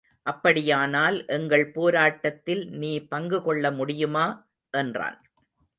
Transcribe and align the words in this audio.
அப்படியானால் 0.25 1.25
எங்கள் 1.27 1.65
போராட்டத்தில் 1.71 2.63
நீ 2.69 2.91
பங்கு 3.05 3.41
கொள்ள 3.41 3.71
முடியுமா? 3.71 4.27
என்றான். 4.73 5.19